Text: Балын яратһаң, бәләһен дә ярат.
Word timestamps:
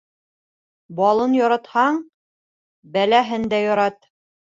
Балын 0.99 1.35
яратһаң, 1.39 1.99
бәләһен 2.97 3.45
дә 3.53 3.61
ярат. 3.65 4.01